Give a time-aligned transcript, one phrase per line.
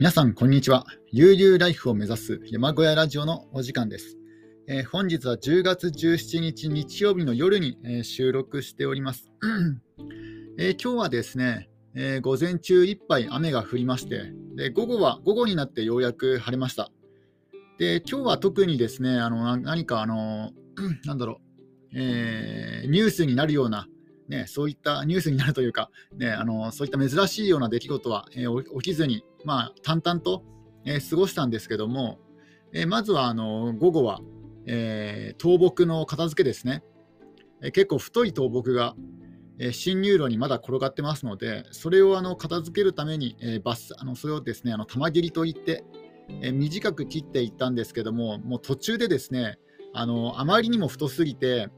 [0.00, 0.86] 皆さん、こんにちは。
[1.12, 4.16] 悠々ライフを目指す山小屋ラジオのお時間です。
[4.66, 9.30] えー、本日は10月17日日曜日の夜に、えー、収録しております。
[10.58, 16.90] えー、今日はですね、え午前中いっぱい雨が降りまして、で午後は午後になってようやく晴れました。
[17.76, 20.52] で今日は特にですね、あの何かあの、
[21.04, 21.42] なんだろ
[21.92, 23.86] う、えニュースになるような
[24.30, 30.44] ね、そういったニュースになるというか、ね、あのそういった珍しいような出来事は、えー、起きずに、まあ、淡々と、
[30.86, 32.20] えー、過ごしたんですけども、
[32.72, 34.20] えー、まずはあの午後は、
[34.66, 36.84] え倒木の片付けですね、
[37.60, 38.94] え結構太い倒木が、
[39.58, 45.82] え新入路にまだ転がってますので、それをあの片付けるために、えバスあのそれをですねあの玉切りといって、
[46.42, 49.58] え短く切っていったんですけども、もう途中でですね
[49.92, 51.68] あのあまりにも太すぎて、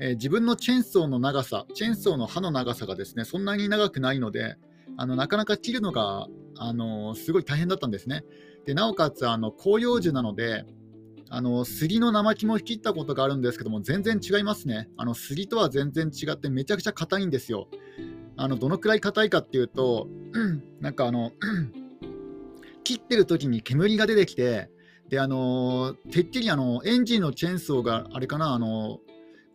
[0.00, 4.56] え、自分のチェーンソーの長さ、チェーンソーの刃の長さがですねそんなに長くないので、
[4.96, 6.26] あのなかなか切るのが、
[6.56, 8.24] あのすごい大変だったんですね。
[8.64, 10.64] でなおかつあの広葉樹なので、
[11.28, 14.88] あの杉の生木も切ったことがあるんですけども、全然違いますね。
[14.96, 17.68] あの杉とは全然違って、めちゃくちゃ硬いんですよ。
[18.36, 20.08] あのどのくらい硬いかっていうと、
[20.80, 21.32] なんかあの、
[22.84, 24.70] 切ってる時に煙が出てきて、
[25.08, 29.00] であのてっきりあのエンジンのチェーンソーがあれかな、あの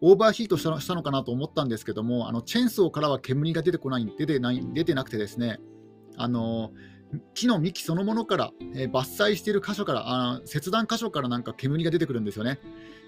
[0.02, 5.60] オーバーヒートしたのかなと思ったんですけども、あのチェーンソーからは煙が出てこない出てない出てなくてですね、
[6.18, 6.72] あの
[7.34, 12.60] 木の幹そのものから、えー、伐採している箇所からあの切断箇所からなんか煙が出てくるんですよね。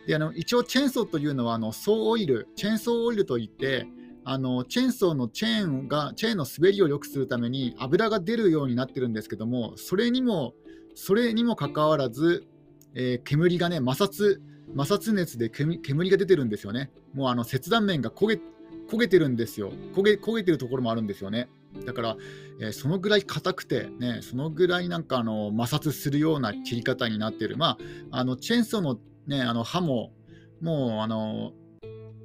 [0.06, 3.86] であの一応、チェーンソーというのはあのソーオイル、チェーンソーオイルといって、
[4.24, 10.54] あのチェーンソーのチェーンがチェーンの滑りを良くするために油が出るようになってるんですけども、それにも
[10.96, 12.48] それにもかかわらず、
[12.96, 14.38] えー、煙がね摩擦
[14.76, 16.92] 摩擦熱で煙が出てるんですよね。
[17.14, 18.42] もうあの切断面が焦げ
[18.90, 20.14] 焦げてるんですよ焦げ。
[20.14, 21.50] 焦げてるところもあるんですよね。
[21.86, 22.18] だから、
[22.60, 27.58] えー、そのぐらい硬くて、ね、そのぐらいなんかあの摩擦するような切り方になっている。
[27.58, 27.78] ま
[28.12, 30.14] あ、あのチェーンソーの,、ね、あの刃も、
[30.62, 31.54] もうあの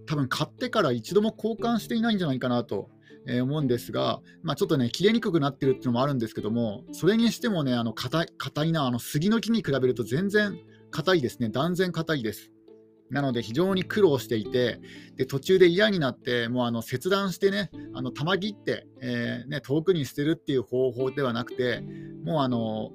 [0.07, 2.91] 多分買ってから一度も交換していないんじゃないかなと。
[3.25, 10.59] え思うんですが、まあ、ちょっとね、切れにくくなってるっていうのもあるんですけども、それにしてもね、あの硬い硬いな、あの杉の木に比べると全然
[10.93, 12.53] 硬いですね、断然硬いです。
[13.11, 14.81] なので非常に苦労していて、
[15.17, 21.83] で途中で嫌になって、もうあの切断してね、あの玉切って、えー、ね、遠くに捨てるっていう方法ではなくて、
[22.25, 22.93] もうあの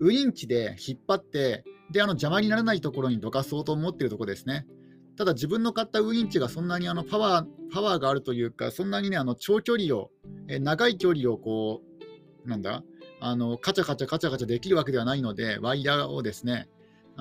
[0.00, 4.66] ウインチで引っ張って、であの邪魔にならないところにどかそうと思ってるとこですね。
[5.16, 10.10] ただ自分の買ったウインチがそんなにあのパワーパワーがあるというか、そんなにね、あの長距離を、
[10.48, 11.82] え、長い距離をこ
[12.44, 12.82] う、なんだ、
[13.20, 16.68] あのカチャカチャカチャカチャできるわけではないので、ワイヤーをですね、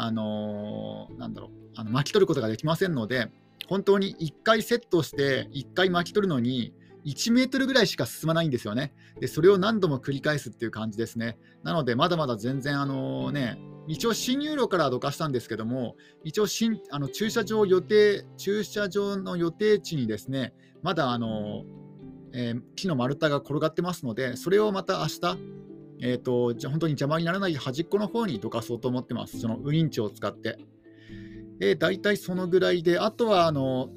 [0.02, 3.30] あの、なんだろうあの巻き取ることができませんので
[3.68, 6.74] 本当に1回セットして1回巻き取るのに
[7.06, 8.94] 1メートルぐらいしか進まないんですよね。
[9.20, 11.38] でそれを何度も繰り返すっていう感じですね。
[11.64, 13.58] なので、まだまだ全然、あのね、
[13.88, 21.64] 一応進入路からどかしたんですけども、一応新あの駐車場予定、駐車場の予定地にですね、まだあの、
[22.34, 25.38] えー、木の丸太が転がってますので、それをまた明日
[26.02, 30.58] えーと、じゃ本当に邪魔にならない端っこの方にどかそうと思ってます、そのウインチを使って。
[31.62, 33.90] えー、大体そのぐらいで、あとはあの、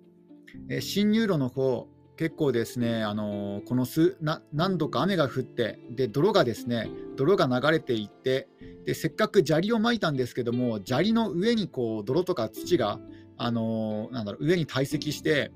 [0.68, 1.88] えー、新入路の方
[2.20, 8.46] 結構ですね、あのー、この数な何度か雨が降って、で泥がですね、泥が流れていって、
[8.84, 13.00] でせっかく砂利をまいたんですけども、砂利の上にこう泥とか土が、
[13.38, 15.50] あのー、なんだろう上に堆積して、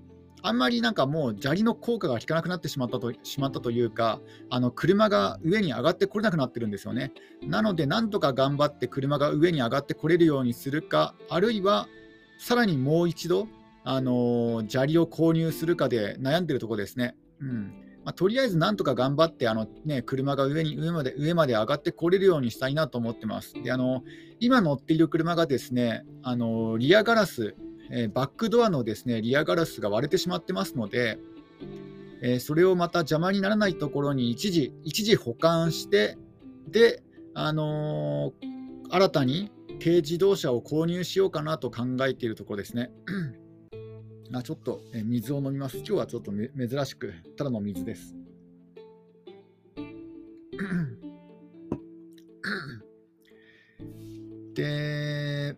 [0.47, 7.13] あんまりなんかもう砂利の効果が効かなくなってしまったとしまったというか、あの車が上に上がってこれなくなってるんですよね。
[7.43, 11.89] なので、なんとか頑張って車が上に上がってこれるようにするか、あるいは
[12.39, 13.49] さらにもう一度、
[13.85, 17.17] あの砂利を購入するかで悩んでるところですね。
[17.41, 23.55] うんまあ、とりあえずなんとか頑張ってあの、ね、車が上に上まで上まで上がってこれるようにしたいなと思ってます。
[23.55, 24.03] であの
[24.41, 27.55] 今乗っている車がですねあのリアガラス
[27.91, 31.19] えバックドアのですねリアガラスが割れてしまってますので、
[32.23, 36.17] えそれをまた邪魔にならないところに一時一時保管して
[36.69, 37.03] で、
[37.35, 38.47] あのー、
[38.91, 39.51] 新たに
[39.81, 42.91] 軽自動車を購入しようかなと考えているところですね。
[44.33, 45.77] あちょっと、え水を飲みます。
[45.79, 46.49] 今日はちょっと珍
[46.87, 48.17] しく、ただの水です。
[54.55, 55.55] で、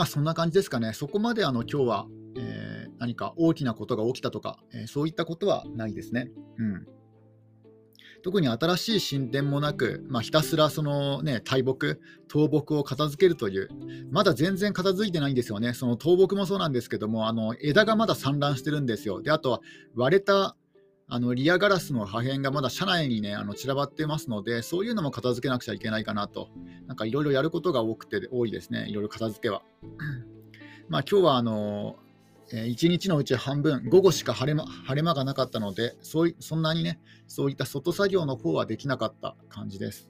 [0.00, 0.94] まあそんな感じですかね。
[0.94, 6.30] そこまであの今日は、えー、何か大きなことが起きたとか、えー、そういったことはないですね。
[6.56, 6.86] うん。
[8.22, 12.00] 特に新しい進展もなく、まあ、ひたすらその、ね、大木、
[12.32, 13.68] 倒木を片付けるという、
[14.10, 15.74] まだ全然片付いてないんですよね。
[15.74, 19.20] その倒木もそうなんですけども、あの枝がまだ散乱してるんですよ。
[19.20, 19.60] であとは
[19.94, 20.56] 割れた
[21.12, 26.48] あのリアガラスの破片がまだ車内にねあの散らばってますので、そういうのも片付けなくちゃいけないかなと、
[26.86, 29.62] なんかいろいろやることが多くて多いですね、いろいろ片付けは。
[30.88, 31.96] まあ今日はあの
[32.52, 40.08] え1日のうち半分、午後しか晴れ間晴れ間がなかったのでそうい、そんなにね、そういった外作業の方はできなかった感じです。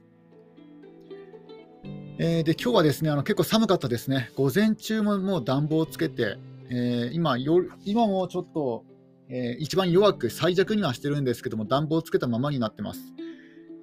[2.18, 6.36] えー、で今日はですねあの結構寒かったですね、午前中ももう暖房をつけて、
[6.68, 8.84] えー、今夜今もちょっと
[9.30, 13.00] えー、一番弱く最弱にはしてるんですけども暖房をつけたままになってます、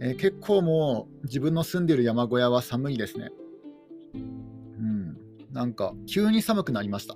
[0.02, 3.32] えー、結構もう自分の住んでる山小屋は寒いですね。
[4.14, 5.18] うん。
[5.52, 7.16] なんか急に寒くなりました。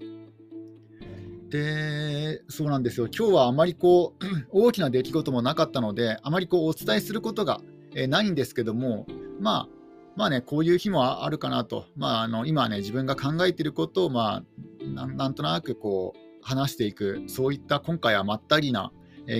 [1.49, 3.07] でそうなんですよ。
[3.07, 7.59] 今日はあまりこう 大きな出来事もなかったのであまりこうお伝えすることが、
[7.93, 9.05] えー、ないんですけども
[9.39, 9.81] まあ
[10.15, 14.43] まあね、こういう日もあるかなと、まあ、あの今ね、自分が考えていることを、ま
[14.83, 18.91] あ、なんとなくこう話していく、そういった今回はまったりな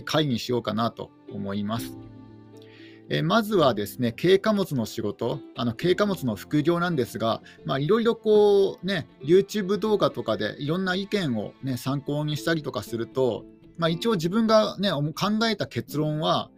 [0.06, 1.98] 回にしようかなと思います。
[3.14, 7.42] えまずはですね、軽貨物の仕事、あの軽貨物の副業なんですが、
[7.78, 13.44] いろいろこうね、YouTube 動画とかでいろんな意見を、ね、参考にしたりとかすると、
[13.78, 16.52] まあ、一応自分が、ね、考えた結論は、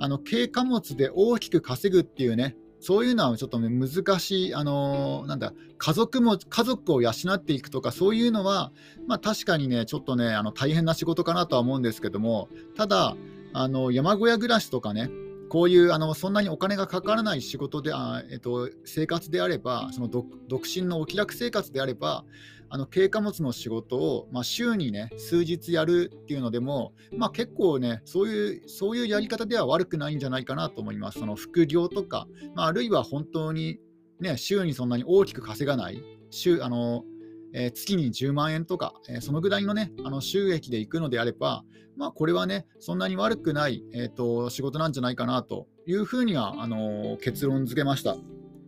[0.00, 8.72] あの軽貨物で大きく稼ぐっていうね、そういうのはちょっと、ね、難しい、あのー、なんだ、家族も、家族を養っていくとか、そういうのは、
[9.06, 13.16] まあ確かにね、ちょっとね、あの大変な仕事かなとは思うんですけども、ただ、
[13.52, 15.10] あの山小屋暮らしとかね、
[15.50, 20.28] こういうあのそんなにお金がかからない仕事で、あえっと、生活であれば、その独
[20.64, 22.24] 身のお気楽生活であれば、
[22.70, 31.18] あの軽貨物の仕事を、まあ、週にね数日やるっていうのでも、まあ、結構ねそういうそういうやり方では悪くないんじゃないかなと思います。
[31.18, 33.80] その副業とか、まあ、あるいは本当に、
[34.20, 36.00] ね、週にそんなに大きく稼がない
[36.30, 37.04] 週あの、
[37.52, 41.64] えー、月に10万円とか、えー、そのぐらいのねあの収益でいくのであれば、
[41.96, 48.16] まあ、これはねそんなに悪くない、えーと、仕事なんじゃないかなというふうにはあの結論付けました。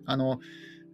[0.05, 0.41] あの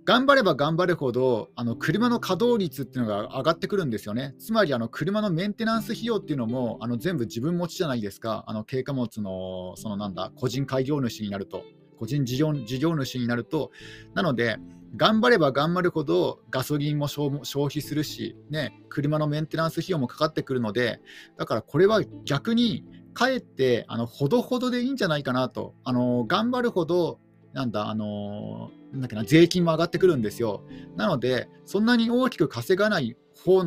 [0.08, 4.34] 頑張れば頑張るほどあの車の稼働率っていうのが上がってくるんですよね。
[4.38, 8.43] つまりあの車のメンテナンス費用っていうのもあの全部自分持ちじゃないですか。
[8.46, 11.62] あの軽貨物のそのなんだ個人開業主になると、
[11.99, 13.70] 個人事業事業主になると、
[14.14, 14.56] なので
[14.96, 21.00] 頑張れば頑張るほどガソリンも消費するし、ね、車のメンテナンス費用もかかってくるので、
[21.37, 25.75] だからこれは逆にかえってあのほどほどでいいんじゃないかなと。
[25.85, 27.20] あの頑張るほど
[27.52, 30.62] なんだ、あのなんだっけな、税金も上がってくるんですよ。
[30.96, 33.64] なので、そんなに大きく稼がない方、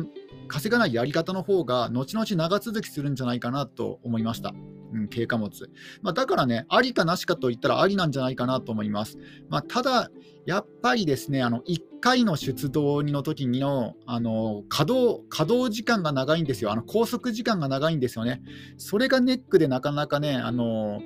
[0.48, 4.54] 稼がないやり方の方が、後々長続きするんじゃないかなと思いました。
[4.92, 5.70] うん、軽貨物。
[6.02, 9.18] まあ、だからね、ありかなしかと言ったらありなんじゃないかなと思います。
[9.48, 10.10] まあ、ただ、
[10.44, 16.72] やっぱりですね、あの1回の出動の時のあの稼働稼働時間が長いんですよ。
[16.72, 18.42] あの拘束時間が長いんですよね。
[18.76, 21.00] それがネックでなかなかね、あの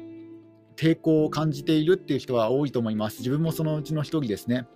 [0.76, 3.18] 抵抗を感じているっていう人は多いと思います。
[3.18, 4.66] 自分もそのうちの一人ですね。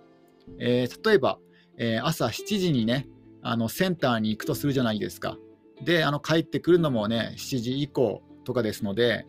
[0.59, 1.39] えー、例えば、
[1.77, 3.07] えー、朝7時にね、
[3.41, 5.37] あのセンターに行くとするじゃないですか。
[5.83, 9.25] で、あの帰ってくるのもね、7時以降とかですので、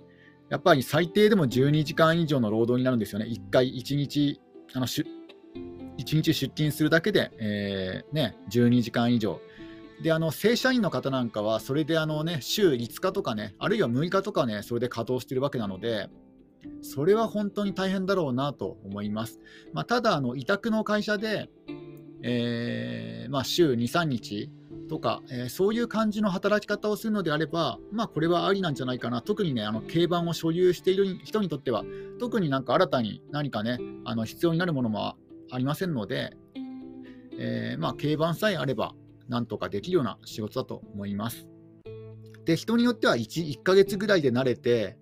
[0.49, 3.27] やっぱり最低でも12時間以上の労働になるんですよね。
[3.27, 4.41] 1回1日、
[4.75, 5.05] あの1
[5.97, 9.41] 日出勤するだけで、えー、ね、12時間以上。
[10.03, 16.09] であの正社員の方なんかは、それであの、ね、週5日とかね、あるいは6日とかね、それで稼働しているわけなので、
[16.83, 19.41] それは本当に大変だろうなと思います。
[19.73, 21.49] まあ、ただあの、委託の会社で、
[22.23, 24.51] えー、まあ、週2、3日
[24.93, 31.83] とか、えー、そういう感じの働き方をするのであれば、まあ、これはありなんじゃないかな、特にね、あの競馬を所有している人にとっては、
[32.21, 35.17] 特になんか新たに何かね、あの必要になるものも
[35.51, 36.37] ありませんので、
[37.39, 38.93] えー、まあ、競馬さえあれば、
[39.31, 41.49] なんとかできるような仕事だと思います。
[42.45, 44.99] で、人によっては 1, 1ヶ月ぐらいで慣れて、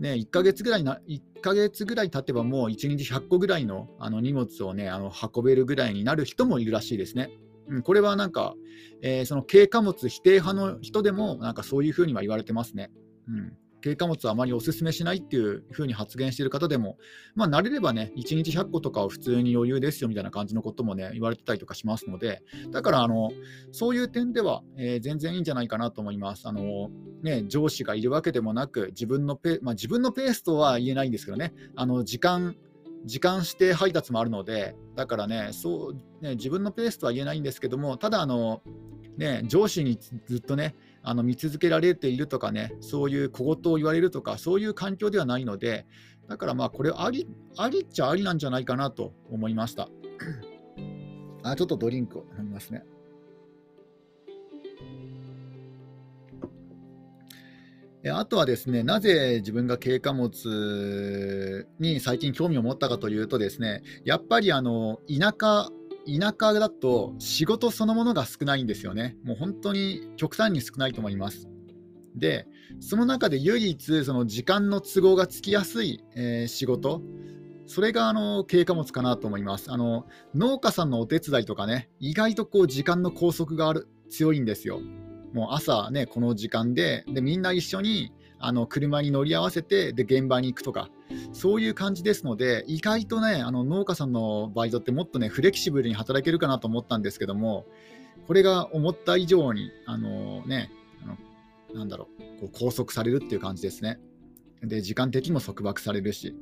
[0.00, 7.30] ね、1ヶ月ぐらいな、1ヶ月ぐらい経てばもう1日100個ぐらいのあの荷物をね、あの運べるぐらいになる人もいるらしいですね。
[7.68, 8.54] うん、これはなんか、
[9.02, 12.90] えー、その軽貨物否定派の人でも、なんかそういうふうには言われてますね。
[13.28, 16.98] うん軽貨物はあまりお勧めしないっていうふうに発言している方でも、
[17.34, 23.30] まあ、慣れればね、1日100個とかは普通に余裕ですよみたいな感じのこともね、言われてたりとかしますので、だからあの、
[23.72, 26.48] そういう点では、えー、全然いいんじゃないかなと思います。
[26.48, 26.90] あの
[27.22, 32.56] ね、上司がいるわけでもなく、自分のペ,、まあ、自分のペースとは言えないんですけどね、あの時間、
[33.04, 38.62] 時間指定配達もあるので、だからね、そうね自分のペースとは言えないんですけども、ただあの、
[39.16, 45.86] ね、上司にずっとね、あの見続けられているとかね、そういう小言を言われるとか、そういう環境ではないので、
[46.28, 47.26] だからまあ、これあり、
[47.56, 49.88] ありっちゃありなんじゃないかなと思いました。
[51.42, 52.84] あ、ちょっとドリンクを飲みますね。
[58.06, 65.70] あとはですね、なぜ自分が軽貨物に最近興味を持ったかというとですね、やっぱりあの田舎
[66.06, 69.16] 田舎だと仕事そのものが少ないんですよね。
[69.24, 71.48] もう本当に極端に少ないと思います。
[72.14, 72.46] で、
[72.80, 77.02] その中で唯一その時間の都合がつきやすい、えー、仕事、
[77.66, 79.70] それがあの軽貨物かなと思います。
[79.70, 84.80] あの農家さんのお手伝いとかね、意外とこう時間の拘束がある強いんですよ。
[85.32, 90.90] もう朝ね、この時間で、でみんな一緒にあの車に乗り合わせてで現場に行くとか、
[91.32, 97.66] そういう感じですので、意外とね、あの農家さんのバイトってもっとね、フレキシブルに働けるかなと思ったんですけども、
[98.26, 100.70] これが思った以上に、あのね、
[101.02, 104.00] あのなんだろう、こう拘束されるっていう感じですね。
[104.62, 106.34] で、時間的にも束縛されるし。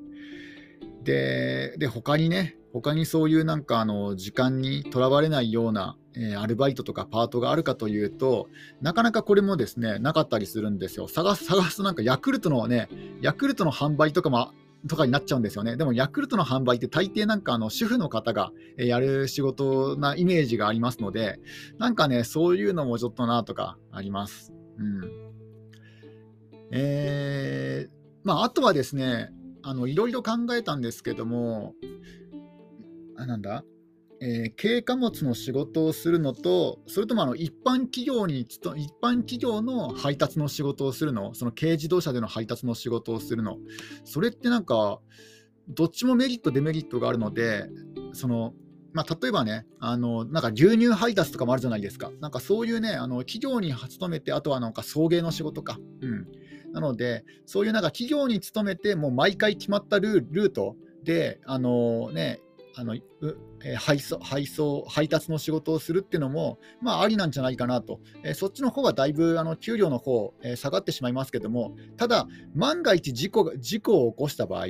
[1.03, 8.49] で、で他にね、他にそういうなんかあの時間にとらわれないような、えー、アルバイトとかパートがあるかというと、
[8.81, 11.09] なかなかこれもですね、なかったりするんですよ。
[11.09, 12.89] 探す、探すとなんかヤクルトのね、
[13.23, 14.53] ヤクルトの販売とかも
[14.89, 15.77] とかになっちゃうんですよね。
[15.77, 21.39] でもヤクルトの販売って大抵なんかあの主婦の方がやる仕事なイメージがありますので、
[21.79, 24.53] なんかね、そういうのもちょっとなとかあります。
[24.79, 25.27] うん。
[26.73, 27.91] えー、
[28.25, 29.31] まあ、あとはですね、
[29.69, 31.75] あのいろいろ考えたんですけども、
[33.17, 33.65] あなんだ、
[34.21, 38.77] えー、軽貨物の仕事をするのと、それともあの一般企業に一般
[39.23, 43.57] 企業の配達の仕事をするの、その軽自動車での配達の仕事をするの、
[44.05, 45.01] それってなんか、
[45.69, 47.69] どっちもメリット、デメリットがあるので、
[48.13, 48.55] その
[48.93, 52.13] まあ、例えばね、あのなんか牛乳配達とかもあるじゃないですか。
[52.21, 55.77] なんかそういうね、あの企業に勤めて、あとはなんか送迎の仕事か。
[56.01, 56.29] うん、
[56.77, 62.43] なので、そういうなんか企業に勤めて、もう毎回決まったルートで、あのね、
[62.75, 62.95] あの
[63.79, 74.67] 配送配送配達の仕事をするっていうのも、まあ、ありなんじゃないかなと、えー、そっちの方がだいぶあの給料の方、えー、下がってしまいますけども、ただ、万が一事故事故を起こした場合、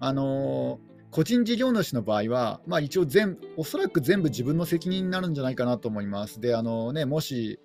[0.00, 6.40] あのー個人事業主の場合は、まあ、一応全、おそらく全部自分の責任になるんじゃないかなと思います。
[6.40, 7.60] で、あのね、もし、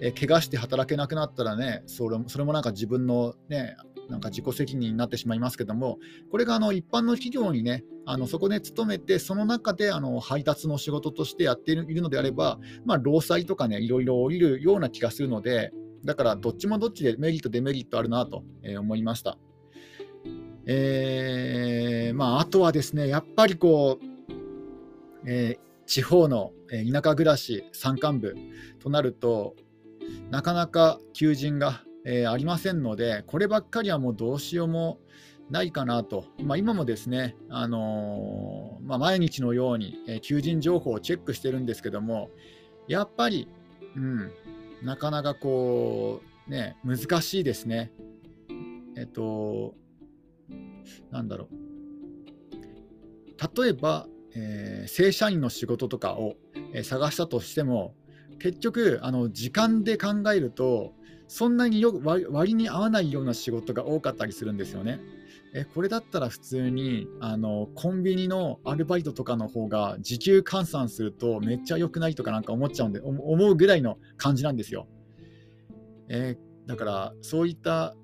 [0.00, 3.76] え怪我して働けなくなったらね、それそれもなんか自分のね、
[4.08, 5.98] なんか自己責任になってしまいますけども、
[6.30, 15.72] これがあの一般の企業にね、あのそこで勤めて、その中であの配達の仕事としてやっているのであれば、まあ、労災とかね、いろいろ降りるような気がするので、
[16.06, 18.44] だからどっちもどっちでメリット、デメリットあるなと
[18.78, 19.36] 思いました。
[20.66, 24.04] えー、まあ、あとはですね、やっぱりこう、
[25.26, 28.34] えー、地方の田舎暮らし、山間部
[28.80, 29.54] となると、
[30.30, 34.98] なかなか求人が、えー、ありませんので、こればっかりはもうどうしようも
[35.50, 42.30] ないかなと、まあ、今もですね、あのー、まあ、毎日のように、え求人情報をチェックしてるんですけども、
[42.88, 43.48] やっぱり、
[43.96, 44.32] うん、
[44.82, 47.92] なかなかこう、ね、難しいですね。
[48.96, 49.74] えっと、
[51.10, 53.62] なんだろう。
[53.62, 56.34] 例えば、えー、正社員の仕事とかを、
[56.72, 57.94] えー、探したとしても、
[58.38, 60.94] 結局、あの時間で考えると、
[61.28, 65.00] そんなによ割に合わないような仕事が多かったりするんですよね。
[65.56, 74.88] えこれだったら普通にあのコンビニのアルバイトとかの方が時給換算するとめっちゃ良くないとかなんか思っちゃうんで思うぐらいの感じなんですよ。
[76.08, 77.94] えー、だからそういった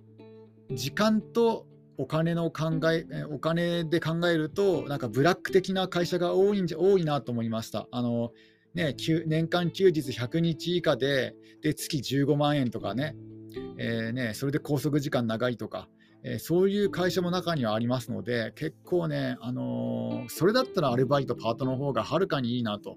[0.71, 1.67] 時間と
[2.01, 7.87] お金の考え、お金で考えると、なんかブラック的な会社が多いんじゃ多いなと思いました。
[7.91, 8.33] あの
[8.73, 8.95] ね、
[9.27, 13.17] 年間休日100日以下でで月15万円とかね,、
[13.77, 15.91] えーね、それで拘束時間長いとか、
[16.23, 22.97] えー、そういう会社も中にはありますので、結構ね、あのー、それだったらアルバイト、パートの方がはるかにいいなと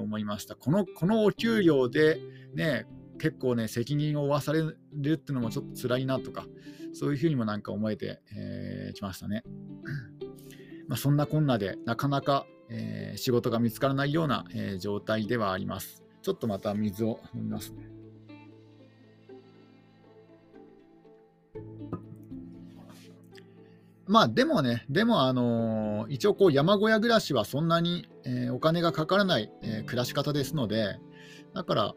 [0.00, 0.54] 思いました。
[0.54, 2.18] このこのお給料で、
[2.54, 2.86] ね、
[3.18, 4.76] 結構ね、責任を負わされる
[5.12, 6.46] っていうのもちょっと辛いなとか、
[6.92, 9.42] そういうふうにもなんか思えてき、えー、ましたね。
[10.88, 16.02] まあ、そんなこんなでなかなか、えー、仕事が見つからないような、えー、状態ではあります。
[16.22, 17.88] ちょっとまた水を飲みますね。
[24.06, 30.98] まあでもね、でもあのー、一応こう山小屋暮らしはそんなに、えー、お金がかからない、えー、暮らし方ですので、
[31.52, 31.94] だから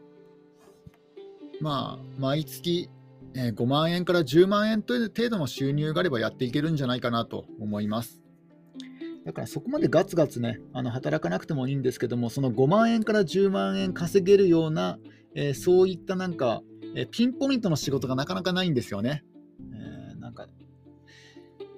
[1.62, 2.90] まあ毎月
[3.34, 8.20] え5万円から10万円という程度の収入があればやっていけるんじゃないかなと思います。
[9.24, 14.98] だからそこまでガツガツね、あの働かなくてもいいんですけども、その5万円から10万円稼げるような、
[15.34, 16.62] えー、そういったなんか、
[16.96, 19.22] えー、ピンポイントの仕事がなかなかないんですよね。
[19.72, 20.48] えー、なんか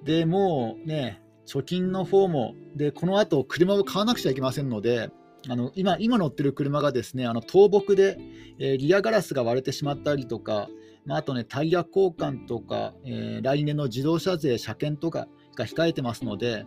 [0.05, 5.11] でもうね、貯金の方も、でこの後車を買わなくちゃいけませんので、
[5.49, 8.19] あの今今乗ってる車がですねあの倒木で、
[8.59, 10.69] えー、リアガラスが割れてしまったりとか、
[11.07, 16.65] まあ、あとね、タイヤ交換とか、えー、来年の自動車税、車検とかが控えてますので、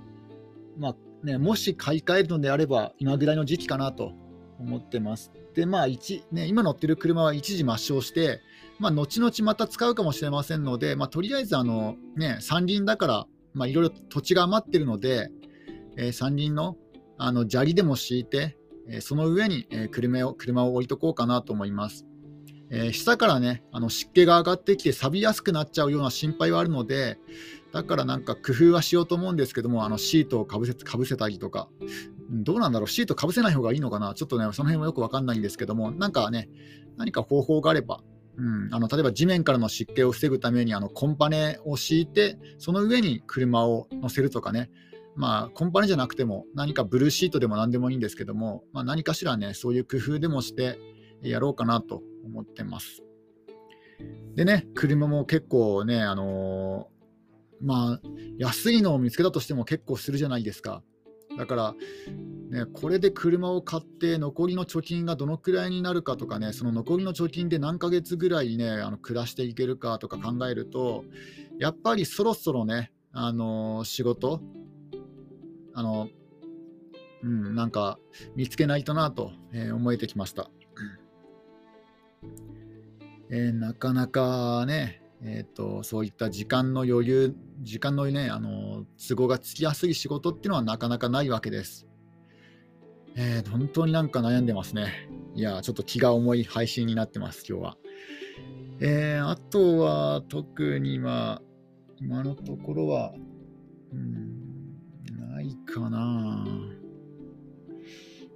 [0.78, 4.14] まあね、もし買い替えるのであれば、今ぐらいの時期かなと
[4.60, 5.32] 思ってます。
[5.56, 8.42] で、まあ一ね、今乗ってる車は一時抹消して、
[8.80, 15.32] まあ、後々また使うかもしれませんので、まあ、とりあえずあの、ね、山林だから、まあ、いろいろ土地が余ってるので、
[15.98, 16.78] えー、山林の
[17.20, 18.57] あの砂利でも敷いて、
[18.90, 22.06] え、その上に、え、車を車を置いとこうかなと思います。
[22.70, 27.18] え、下からね、あの湿気が上がってきて錆びやすくなっちゃうような心配はあるので、
[27.72, 31.70] だからなんか工夫はしようと思うんですけども、あのシートをかぶせかぶせたりとか、
[32.30, 36.50] どうなんだろう、シートかぶせない方がいいのかな、ちょっとね、その辺もよくわかんないんですけども、なんかね、
[36.98, 38.02] 何か方法があれば、
[38.38, 44.70] うん、あの例えば地面からの湿気を防ぐためにあのコンパネを敷いて、その上に車を乗せるとかね、
[45.18, 50.78] まあ、コンパネじゃなくても、何かブルーシートでも何でもいいんですけども、まあ、何かしらね、そういう工夫でもして
[51.24, 53.02] やろうかなと思ってます。
[54.36, 58.02] でね、車も結構ね、あのー、まあ、
[58.38, 60.84] 安いのを見つけたとしても結構するじゃないですか。
[61.36, 61.76] だから、
[62.52, 71.04] ね、これで車を買って残りの貯金がどのくらいになるかとかね、その残りの貯金で何ヶ月ぐらいね、あの暮らしていけるかとか考えると、
[71.60, 74.42] やっぱりそろそろね、あのー、仕事、
[75.78, 76.10] あの、
[77.22, 78.00] うん、なんか
[78.36, 80.50] 見つけないとなと、え、思えてきました。
[83.30, 91.88] えー、なかなかね、えーと、そういった時間の余裕、時間のね、あの都合がつきやすい仕事っていうのはなかなかないわけです。
[93.16, 95.08] えー、本当になんか悩んでますね。
[95.36, 97.78] いや、ちょっと気が重い配信になってます、今日は。
[98.80, 101.44] えー、あとは、特には、
[102.00, 103.14] 今のところは、
[103.94, 104.47] うん、
[105.48, 106.46] ないかな。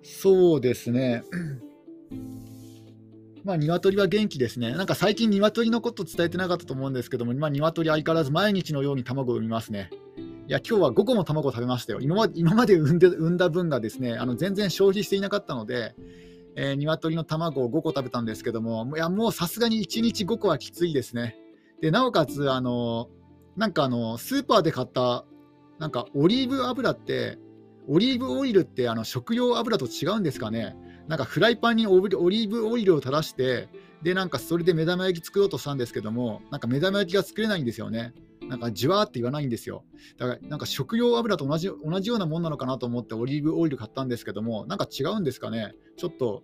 [0.04, 1.24] そうですね。
[3.44, 4.76] まあ、鶏は元気ですね。
[4.76, 9.90] なんか最近、鶏のこと伝えてなかったと思うんですけども、まあ、鶏相変わらず毎日のように卵を産みますね。
[10.48, 12.00] いや、今日は5個も卵を食べましたよ。
[12.02, 15.96] 今まで今まで産んで産んだ分がですね、あの全然消費していなかったので、
[16.56, 21.38] えー、鶏の卵を5個食べたんですけども、いや、もうさすがに1日5個はきついですね。
[21.82, 23.10] で、なおかつ、あの、
[23.56, 25.26] なんかあの、スーパーで買った、
[25.82, 27.40] なんかオリーブ油って、
[27.88, 30.76] オリーブオイルってあの食用油と違うんですかね？
[31.08, 33.68] なんかフライパンにオリーブオイルを垂らして、
[34.04, 38.14] で、なんかそれで目玉焼き作ろうとしたんですけども、なんか目玉焼きが作れないんですよね。
[38.52, 39.86] なんかじわーって言わないんですよ。
[40.18, 45.74] だからなんか食用油と同じ同じようなもんなのかなと思ってオリーブオイル買ったんですけども、なんか違うんですかね。
[45.96, 46.44] ちょっと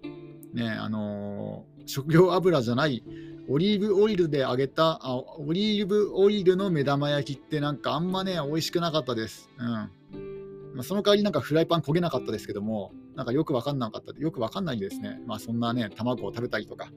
[0.54, 3.04] ね、あのー、食用油じゃない
[3.50, 9.50] オリーブオイルで揚げたあオリーブオイルの目玉焼きってなんかあんまね美味しくなかったです。
[9.58, 15.20] うんまあ、その代わりなんかフライパン焦げなかったですけども、なんかよくわかんなかった、よくわかんないですね。
[15.26, 16.88] まあそんなね、卵を食べたりとか。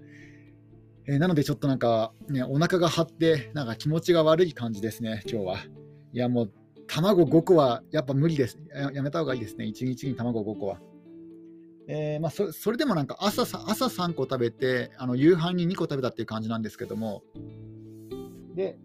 [1.07, 5.57] えー、なのでちょっとなんかね、お腹が張って、なんか気持ちが悪い感じですね、今日は。
[6.13, 6.53] いやもう、
[6.87, 8.59] 卵5個はやっぱ無理です。
[8.75, 10.81] ややめた方がいいですね、1日に卵5個は。
[11.87, 17.25] えー、まあ、そそれでもなんか朝朝3個食べてあの夕飯に2個食べたっていう感じなんですけども
[18.55, 18.79] で、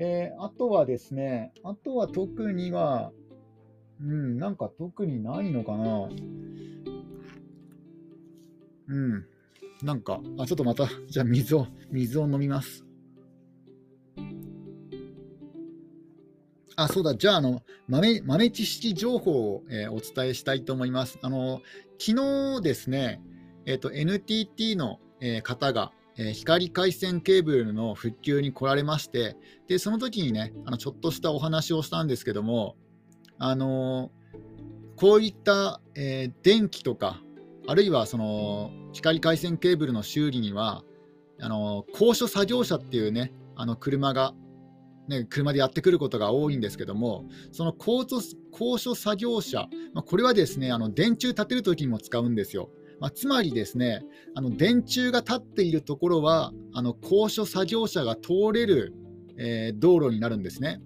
[0.00, 3.12] えー、あとはですねあとは特には
[4.00, 6.08] うん、なんか特にないのかな。
[8.90, 9.26] うん、
[9.82, 12.84] なんか、あ、ちょっとまた、 じゃあ水を、水を飲みます。
[16.76, 21.18] あ、そうだ、じゃあ、あの、豆、豆知識情報を、えー、お伝えしたいと思います。
[21.22, 21.60] あの、
[21.98, 23.20] 昨日ですね、
[23.66, 29.36] えっ、ー、と、NTT の、えー、方が、え光回線ケーブルの復旧に来られまして、
[29.68, 32.76] で、その時にね、あの、ちょっとしたお話をしたんですけども、
[33.38, 34.10] あの
[34.96, 37.22] こういった、え、電気とか、
[37.68, 40.84] あるいはその光回線ケーブルの修理には、
[41.38, 44.32] あの高所作業車っていうね、あの車が、
[45.06, 48.06] ね、車でやってくることが多いんですけども、その高
[48.52, 52.70] 高所作業車、まあ、これはですね、あの電柱立てるときにも使うんですよ。
[53.00, 54.02] まあ、つまりですね、
[54.34, 58.94] あの電柱が立っているところは、あの高所作業車が通れる、
[59.36, 60.80] えー、道路になるんですね。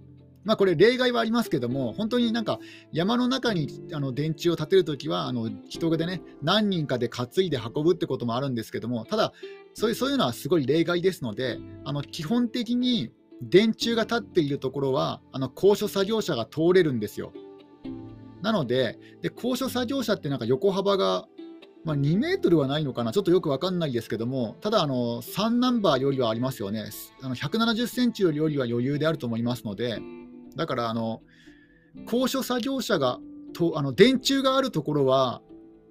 [0.45, 2.59] まあ、これ、例外はありますけども、本当になんか
[2.93, 9.33] 山の中にあの電柱を立てるときは、あの人でね、何人かで担いで運ぶってこともあるんですけども、ただ、
[9.75, 17.33] そういうそういうのはすごい例外ですので、あの基本的に電柱が立っているところは、あの高所作業車が通れるんですよ。
[18.43, 21.27] なので、で高所作業車ってなんか横幅が、
[21.85, 26.85] まあ、2メートルはないのかな、ちょっとよく分かんないですけども、ただあの、3ナンバーよりはありますよね、
[27.23, 30.01] あの170センチよりは余裕であると思いますので、
[30.57, 31.23] だからあの
[32.07, 33.19] 高所作業車が
[33.53, 35.43] とあの電柱があるところは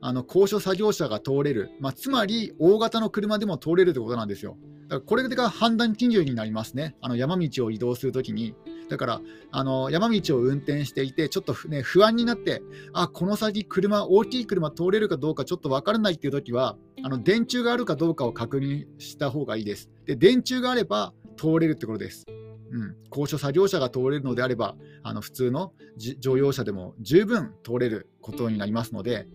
[0.01, 4.57] あの高所作業車が通れる、まあ、つまり大型の車でも通れるということなんですよ。
[4.87, 8.55] だからこれが判断基準になりますね、あの山道を移動するときに。
[8.89, 9.21] だから
[9.51, 12.61] あの山道を運転していて、ちょっと、ね、不安になって、
[12.93, 19.89] あこの先車、大きい車通れるかどうかちょっと分からないっていうときは、あの電柱があるかどうかを確認した方がいいです。
[20.05, 22.25] で電柱があれば通れるってことです。
[22.71, 25.73] うん、高所作業車が通れるのであれば、あの普通の
[26.19, 29.27] 乗用車でも十分通れることになりますので、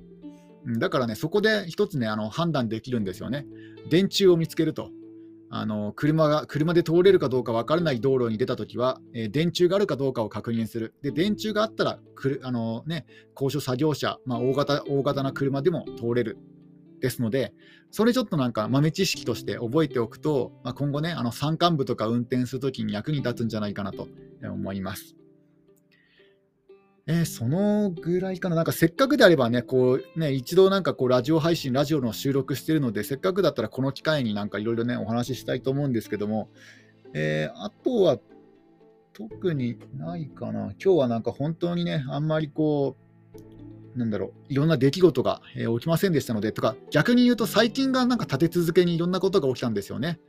[0.64, 3.46] うん、だからね、そこで一つね、あの判断できるんですよね。
[3.90, 4.90] 電柱を見つけると。
[5.48, 10.94] あの車が車で通れるかどうか分からない道路に出たときは、えー、電柱があるかどうかを確認する。
[11.02, 16.38] で、電柱があったら、くあのね、高所作業車、まあ、大型大型な車でも通れる。
[17.00, 17.52] ですので、
[17.90, 24.08] それちょっとなんか豆知識として覚えておくと、まあ、今後ね、あの山間部とか運転するときに役に立つんじゃないかなと
[24.42, 25.16] 思います。
[27.08, 36.48] えー、そのぐらいかな、なんかせっかくであればね、こうね一度なんかこうラジオ配信、ラジオの収録してるので、せっかくだったらこの機会になんかいろいろね、お話ししたいと思うんですけども、
[37.14, 38.18] えー、あとは
[39.12, 43.05] 特にないかな、今日はなんか本当にね、あんまりこう、
[43.96, 50.20] なんだろう、いろんな出来事が、えー、起きませんでしたので、とか、逆に言うと最近がなんか立て続けにいろんなことが起きたんですよね。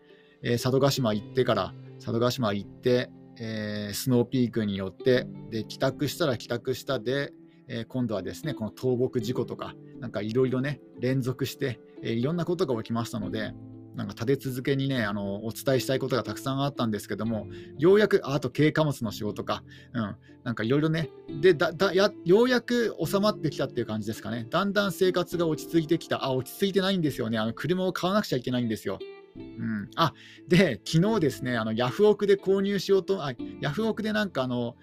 [0.42, 7.34] えー、佐渡島行ってから、佐渡島行って、えー、スノーピークによって、で、帰宅したら帰宅したで、
[7.70, 13.52] え今度はですね、この倒木事故とか、なんかいろいろね、連続して、えいろんなことが起きましたので、
[13.98, 17.48] なんか立て続けにね、あのお伝えしたいことがたくさんあったんですけども、
[17.80, 21.10] ようやく、あと軽貨物の仕事か、うん、なんかいろいろね、
[21.42, 24.46] でだだや、ようやく収まってきたっていう感じですかね。
[24.52, 26.24] だんだん生活が落ち着いてきた。
[26.24, 27.40] あ、落ち着いてないんですよね。
[27.40, 29.00] あの車を買わなくちゃいけないんですよ。
[29.36, 30.14] うん、あ
[30.48, 34.76] で、昨日ですね、あのヤフオクで購入しようと、あヤフオクでなんかあの、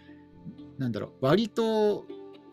[0.78, 2.04] なんだろう、割と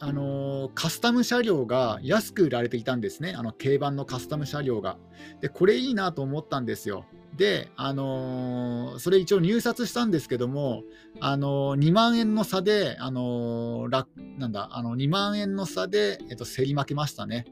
[0.03, 4.97] あのカスタム車両が安く売られていたんですね、あの軽バンのカスタム車両が。
[5.41, 7.05] で、これいいなと思ったんですよ。
[7.37, 10.81] で、あのー、それ一応入札したんですけども、
[11.19, 14.05] あのー、2万円の差で、あのー、
[14.39, 17.45] なんだ、あの2万円の差で、えっと、競り負けましたね。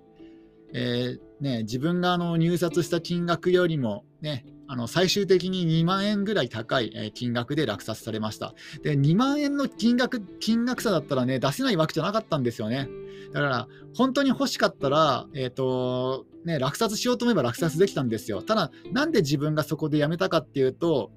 [0.74, 8.54] え、ね自分があの入札した金額よりも、ね、あの最終的に2万円ぐらい高い金額で落札されました。
[8.84, 12.88] で、2万円の金額金額差だったらね、出せないわけじゃなかったんですよね。
[13.34, 18.44] だから、本当に欲しかったら、えっ、ー、と、ね、落札しようと思えば落札できたんですよ。
[18.44, 21.10] ただ、なんで自分がそこでやめたかっていうと、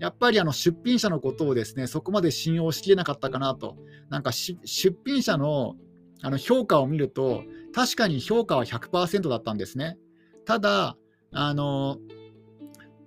[0.00, 3.76] やっぱりあの出品者のことをですね、そこまで信用しきれなかったかなと。
[4.10, 4.58] なんか出
[5.06, 5.76] 品者の
[6.22, 9.96] あの評価を見ると、確かに評価は100%だったんですね。
[10.44, 10.96] ただ、
[11.32, 11.98] あの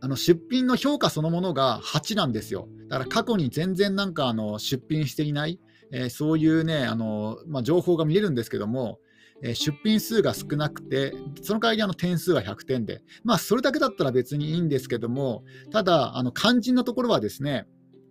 [0.01, 2.67] あの出品の評価そのものが8なんですよ。
[2.87, 5.59] だから過去に全然なんかあの出品していない、
[5.91, 8.99] えー、そういうね、あのまあ、情報が見れるんですけども、
[9.43, 17.65] えー、出品数が少なくて、その代わりあの点数は100点で、まあ、それだけだったら別にいいんですけども、ただ、肝心なところはですね、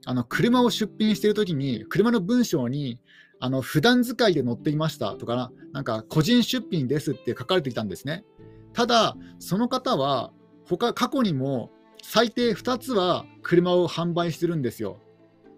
[0.07, 2.98] あの車を出品しているときに、車の文章に、
[3.40, 8.24] あの普段使いで載っていましたとか、なんか個人出品ですって書かれていたんですね。
[8.72, 10.33] ただ、その方は
[10.64, 11.70] 他過去にも
[12.03, 14.99] 最低2つは車を販売してるんですよ。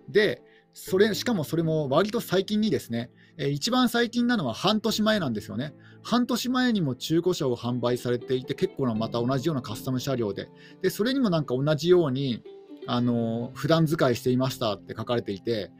[0.09, 5.75] で、それしかもそれも割と最近にですね、え一番最近なのは半年前なんですよね。
[6.03, 10.49] 半年前にも中古車を販売されていて、結構なまた同じようなカスタム車両で、
[10.83, 12.43] でそれにもなんか同じように、
[12.87, 15.71] あの普段使いしていましたって書かれていて、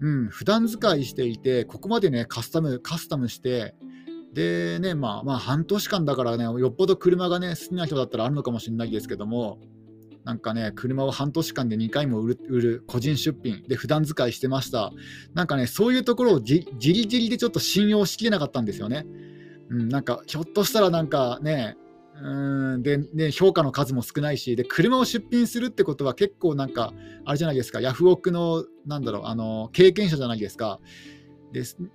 [0.00, 3.74] うん、普段使いしていて、ここまでね、カスタム、カスタムして、
[4.32, 9.58] でね、まあまあ半年間だからね、よっぽど車がね、好きな人だったらあるのかもしれないですけども、
[10.28, 14.92] なんかね、車を半年間で2回も売る売る個人出品で普段使いしてました。
[15.32, 19.06] なんかね、そういうところをじりじりでちょっと信用しきれなかったんですよね。
[19.70, 21.78] うん、なんか、ひょっとしたらなんかね、
[22.20, 26.92] うんでね、評価の数も少ないしで、車を出品するってことは結構なんか、
[27.24, 30.78] あれじゃないですか、ヤフオクの、なんだろう、あの経験者じゃないですか。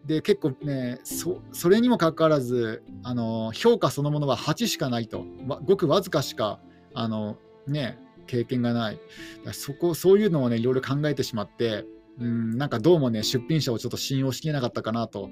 [0.08, 5.24] で結構ねそ、それにもかかわらずあの、評価そのものは8しかないと、
[5.66, 6.60] ごくわずかしか
[6.96, 9.00] あの、ね、経験がない。
[9.52, 11.86] そこ、そういうのをね、いろいろ考えてしまって、
[12.20, 15.30] うん、なんかどうもね、出品者をちょっと信用しきれなかったかなと。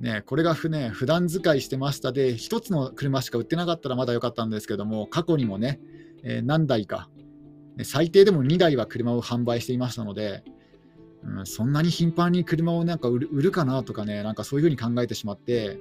[0.00, 5.80] ね、これがふ、ね、普段使いしてましたで、1つの車しか売ってなかったらまだ良かったんですけども、過去にもね、
[6.22, 7.08] えー、何台か、
[7.76, 10.44] ね、最低でも2台は車を販売していましたので、
[11.24, 15.78] うん、そんなに頻繁に車をなんか売るかなとかね、なんかそういうふうに考えてしまって、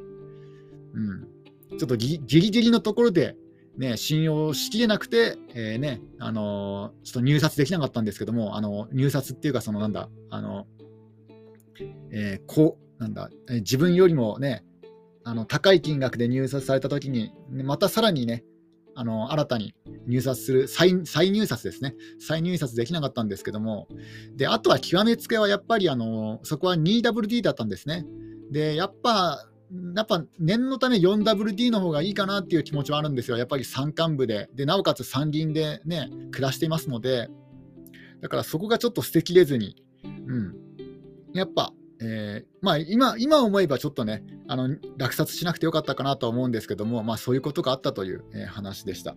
[0.95, 3.35] うん、ちょっとギリギリのところで
[3.77, 10.65] ね、信用しきれなくて、えー、ね、あのー、ちょっと入札できなかったんですけども、あの入札っていうか、そのなんだ、あの、
[12.11, 14.63] えー、こう、なんだ、え自分よりもね、
[15.23, 18.43] あの高い金額で入札されたときに、またさらにね、
[18.95, 19.75] あの新たに
[20.07, 23.87] 入札する再、再入札ですね、再入札できなかったんですけども、
[24.35, 28.07] であとは極めつけはやっぱりあのそこは 2WD だったんですね。
[28.49, 29.47] でやっぱ
[29.95, 33.37] やっぱ念のため 4WD の方がいいかなっていう気持ちはあるんですよ。
[33.37, 37.29] やっぱり山間部で、でなおかつ山林でね、暮らしていますので、
[38.21, 40.55] だからそこがちょっと捨てきれずに、うん、
[41.33, 49.15] やっぱ、えー、まあ今、今思えばちょっとね、あの落札しなくてよかったかなとは思うんですけども、まあそういうことがあったという、えー、話でした。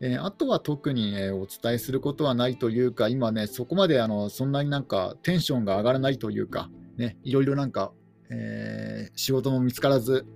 [0.00, 7.92] えー、あとは特に、えお伝えすることはないというか、今ね、そこまであのそんなになんかテンションが上がらないというか、ね、いろいろなんか
[8.30, 10.26] えー、仕事も見つからず、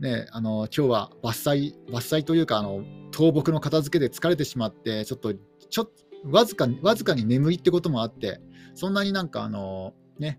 [0.00, 5.34] ね、あの今日は伐採伐採というかあの倒木の片付けで疲れてしまってちょっと
[5.70, 5.90] ちょ
[6.24, 8.40] わずかにわずかに眠いってこともあって
[8.74, 10.38] そんなになんかあの、ね、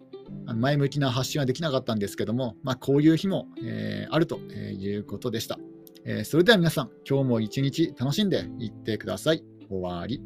[0.56, 5.58] 前向きな発信はできなかったんですけども、まあ、こういう日も、えー、あるということでした、
[6.06, 9.44] えー、それでは皆さん今日も一日楽しんでいってください。
[9.70, 10.22] 終わり。